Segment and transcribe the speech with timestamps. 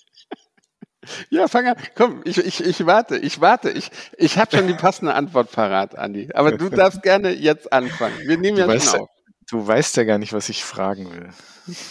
[1.30, 1.76] Ja, fang an.
[1.94, 3.70] Komm, ich, ich, ich warte, ich warte.
[3.70, 6.28] Ich, ich habe schon die passende Antwort parat, Andi.
[6.34, 8.14] Aber du darfst gerne jetzt anfangen.
[8.26, 9.08] Wir nehmen ja schon auf.
[9.50, 11.30] Du weißt ja gar nicht, was ich fragen will.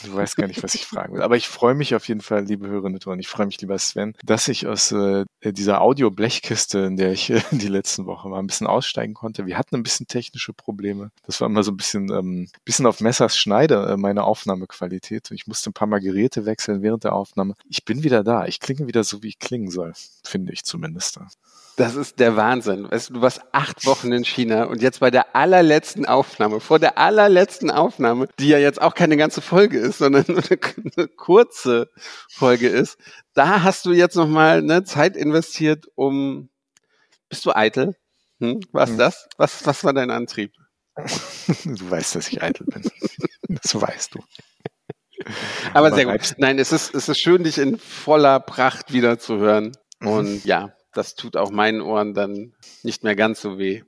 [0.03, 1.21] Du weißt gar nicht, was ich fragen will.
[1.23, 4.15] Aber ich freue mich auf jeden Fall, liebe Hörerinnen und ich freue mich, lieber Sven,
[4.23, 8.47] dass ich aus äh, dieser Audio-Blechkiste, in der ich äh, die letzten Woche war, ein
[8.47, 9.47] bisschen aussteigen konnte.
[9.47, 11.11] Wir hatten ein bisschen technische Probleme.
[11.25, 15.31] Das war immer so ein bisschen, ähm, bisschen auf Messers Schneide, äh, meine Aufnahmequalität.
[15.31, 17.55] Ich musste ein paar Mal Geräte wechseln während der Aufnahme.
[17.67, 18.45] Ich bin wieder da.
[18.45, 19.93] Ich klinge wieder so, wie ich klingen soll.
[20.23, 21.19] Finde ich zumindest.
[21.77, 22.89] Das ist der Wahnsinn.
[22.89, 26.79] Weißt du, du warst acht Wochen in China und jetzt bei der allerletzten Aufnahme, vor
[26.79, 30.59] der allerletzten Aufnahme, die ja jetzt auch keine ganze Folge ist, sondern nur eine,
[30.95, 31.89] eine kurze
[32.29, 32.97] Folge ist,
[33.33, 36.49] da hast du jetzt nochmal ne, Zeit investiert, um.
[37.29, 37.95] Bist du eitel?
[38.39, 38.61] Hm?
[38.71, 38.97] Was hm.
[38.97, 39.27] das?
[39.37, 40.53] Was, was war dein Antrieb?
[41.65, 42.89] Du weißt, dass ich eitel bin.
[43.49, 44.19] Das weißt du.
[45.73, 46.35] Aber, Aber sehr gut.
[46.37, 49.73] Nein, es ist, es ist schön, dich in voller Pracht wieder zu hören.
[49.99, 50.07] Mhm.
[50.07, 53.83] Und ja, das tut auch meinen Ohren dann nicht mehr ganz so weh.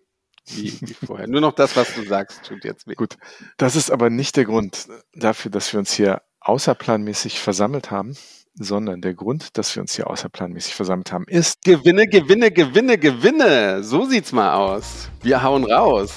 [0.50, 1.28] Wie, wie vorher.
[1.28, 2.95] Nur noch das, was du sagst, tut jetzt weh.
[2.95, 3.17] Gut,
[3.58, 8.16] das ist aber nicht der Grund dafür, dass wir uns hier außerplanmäßig versammelt haben
[8.60, 13.84] sondern der Grund, dass wir uns hier außerplanmäßig versammelt haben, ist Gewinne, Gewinne, Gewinne, Gewinne.
[13.84, 15.10] So sieht's mal aus.
[15.24, 16.14] Wir hauen raus.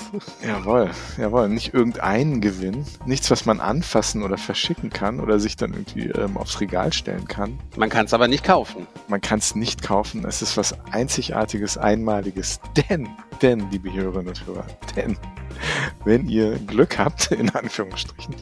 [0.47, 1.49] Jawohl, jawohl.
[1.49, 6.37] Nicht irgendeinen Gewinn, nichts, was man anfassen oder verschicken kann oder sich dann irgendwie ähm,
[6.37, 7.59] aufs Regal stellen kann.
[7.77, 8.87] Man kann es aber nicht kaufen.
[9.09, 10.25] Man kann es nicht kaufen.
[10.27, 12.61] Es ist was Einzigartiges, Einmaliges.
[12.89, 13.09] Denn,
[13.41, 15.17] denn, liebe Hörerinnen und Hörer, denn
[16.05, 18.35] wenn ihr Glück habt, in Anführungsstrichen,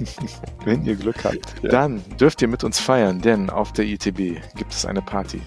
[0.64, 1.70] wenn ihr Glück habt, ja.
[1.70, 5.40] dann dürft ihr mit uns feiern, denn auf der ITB gibt es eine Party.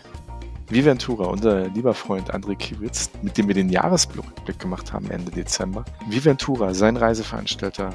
[0.70, 5.84] Viventura, unser lieber Freund André Kiewitz, mit dem wir den Jahresblick gemacht haben Ende Dezember.
[6.08, 7.94] Viventura, sein Reiseveranstalter,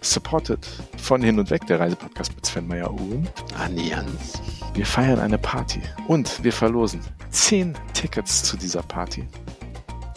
[0.00, 0.66] supported
[0.96, 4.40] von Hin und Weg, der Reisepodcast mit Sven Meyer und Allianz.
[4.72, 7.00] Wir feiern eine Party und wir verlosen
[7.30, 9.28] zehn Tickets zu dieser Party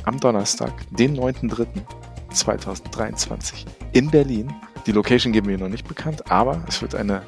[0.06, 1.66] am Donnerstag, den 9.3.
[2.34, 4.54] 2023 in Berlin.
[4.86, 7.22] Die Location geben wir noch nicht bekannt, aber es wird eine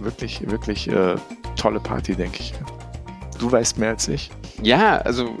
[0.00, 1.16] wirklich, wirklich äh,
[1.56, 2.52] tolle Party, denke ich.
[3.38, 4.30] Du weißt mehr als ich.
[4.62, 5.36] Ja, also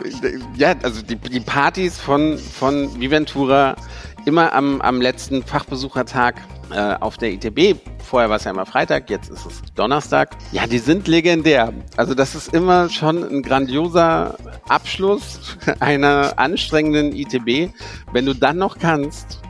[0.56, 3.76] ja, also die, die Partys von, von Viventura
[4.24, 6.36] immer am, am letzten Fachbesuchertag
[6.70, 7.76] äh, auf der ITB.
[8.12, 10.36] Vorher war es ja immer Freitag, jetzt ist es Donnerstag.
[10.52, 11.72] Ja, die sind legendär.
[11.96, 14.36] Also das ist immer schon ein grandioser
[14.68, 17.72] Abschluss einer anstrengenden ITB.
[18.12, 19.40] Wenn du dann noch kannst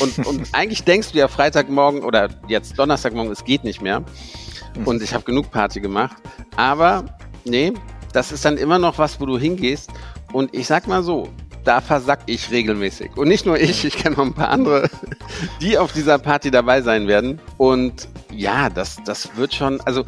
[0.00, 4.00] und, und eigentlich denkst du ja Freitagmorgen oder jetzt Donnerstagmorgen, es geht nicht mehr.
[4.00, 4.86] Mhm.
[4.86, 6.16] Und ich habe genug Party gemacht.
[6.56, 7.04] Aber
[7.44, 7.74] nee,
[8.14, 9.90] das ist dann immer noch was, wo du hingehst.
[10.32, 11.28] Und ich sag mal so,
[11.66, 13.16] da versack ich regelmäßig.
[13.16, 14.88] Und nicht nur ich, ich kenne noch ein paar andere,
[15.60, 17.40] die auf dieser Party dabei sein werden.
[17.56, 20.04] Und ja, das, das wird schon, also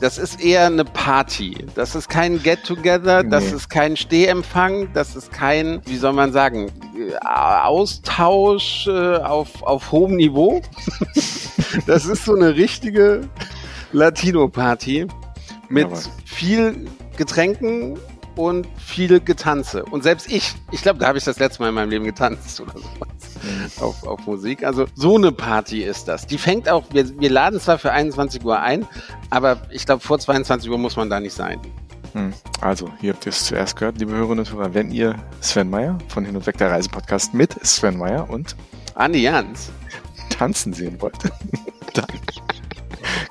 [0.00, 1.56] das ist eher eine Party.
[1.76, 3.30] Das ist kein Get-Together, nee.
[3.30, 6.72] das ist kein Stehempfang, das ist kein, wie soll man sagen,
[7.24, 10.60] Austausch äh, auf, auf hohem Niveau.
[11.86, 13.28] das ist so eine richtige
[13.92, 15.06] Latino-Party
[15.68, 15.88] mit
[16.24, 17.98] viel Getränken
[18.36, 19.84] und viel Getanze.
[19.84, 22.60] Und selbst ich, ich glaube, da habe ich das letzte Mal in meinem Leben getanzt
[22.60, 23.08] oder sowas
[23.42, 23.82] mhm.
[23.82, 24.64] auf, auf Musik.
[24.64, 26.26] Also so eine Party ist das.
[26.26, 28.86] Die fängt auch, wir, wir laden zwar für 21 Uhr ein,
[29.30, 31.60] aber ich glaube, vor 22 Uhr muss man da nicht sein.
[32.12, 32.32] Hm.
[32.60, 35.98] Also, hier habt ihr es zuerst gehört, liebe Hörerinnen und Hörer, wenn ihr Sven Meyer
[36.08, 38.54] von Hin und Weg der Reisepodcast mit Sven Meyer und
[38.94, 39.70] Andi Jans
[40.28, 41.16] tanzen sehen wollt,
[41.94, 42.06] dann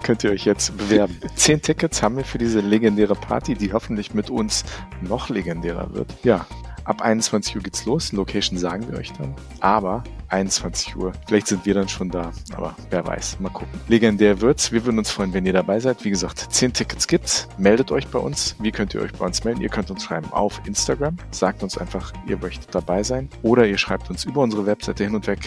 [0.04, 1.18] könnt ihr euch jetzt bewerben.
[1.36, 4.64] Zehn Tickets haben wir für diese legendäre Party, die hoffentlich mit uns
[5.02, 6.14] noch legendärer wird.
[6.24, 6.46] Ja,
[6.84, 8.12] ab 21 Uhr geht's los.
[8.12, 9.36] Location sagen wir euch dann.
[9.60, 11.12] Aber 21 Uhr.
[11.28, 12.32] Vielleicht sind wir dann schon da.
[12.56, 13.40] Aber wer weiß.
[13.40, 13.80] Mal gucken.
[13.88, 14.72] Legendär wird's.
[14.72, 16.04] Wir würden uns freuen, wenn ihr dabei seid.
[16.04, 17.48] Wie gesagt, 10 Tickets gibt's.
[17.58, 18.56] Meldet euch bei uns.
[18.60, 19.62] Wie könnt ihr euch bei uns melden?
[19.62, 21.18] Ihr könnt uns schreiben auf Instagram.
[21.32, 23.30] Sagt uns einfach, ihr möchtet dabei sein.
[23.42, 25.40] Oder ihr schreibt uns über unsere Webseite hin und weg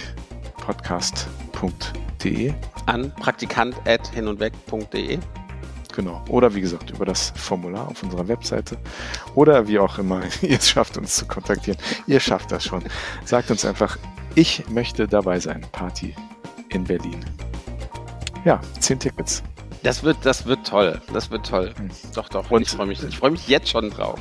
[0.56, 2.54] podcast.de
[2.86, 5.18] an praktikant.hinundweg.de.
[5.94, 6.24] Genau.
[6.28, 8.78] Oder wie gesagt, über das Formular auf unserer Webseite.
[9.34, 11.78] Oder wie auch immer ihr es schafft, uns zu kontaktieren.
[12.06, 12.82] Ihr schafft das schon.
[13.24, 13.98] Sagt uns einfach,
[14.34, 15.64] ich möchte dabei sein.
[15.70, 16.14] Party
[16.70, 17.24] in Berlin.
[18.44, 19.42] Ja, zehn Tickets.
[19.84, 21.00] Das wird, das wird toll.
[21.12, 21.72] Das wird toll.
[21.76, 21.90] Hm.
[22.14, 22.50] Doch, doch.
[22.50, 24.18] Und ich freue mich, ich freue mich jetzt schon drauf.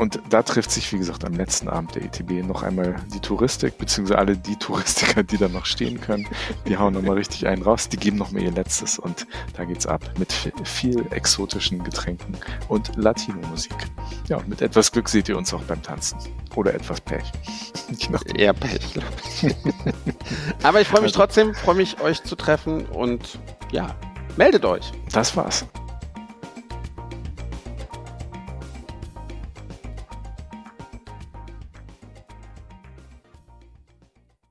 [0.00, 3.76] Und da trifft sich, wie gesagt, am letzten Abend der ETB noch einmal die Touristik,
[3.76, 6.26] beziehungsweise alle die Touristiker, die da noch stehen können.
[6.66, 9.26] Die hauen nochmal richtig einen raus, die geben nochmal ihr Letztes und
[9.58, 10.32] da geht's ab mit
[10.64, 12.34] viel exotischen Getränken
[12.68, 13.76] und Latino-Musik.
[14.26, 16.16] Ja, und mit etwas Glück seht ihr uns auch beim Tanzen.
[16.56, 17.30] Oder etwas Pech.
[18.34, 19.06] Eher Pech, glaube
[19.42, 19.54] ich.
[20.62, 23.38] Aber ich freue mich also, trotzdem, freue mich, euch zu treffen und
[23.70, 23.94] ja,
[24.38, 24.92] meldet euch.
[25.12, 25.66] Das war's.